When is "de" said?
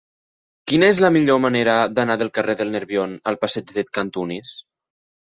3.77-3.85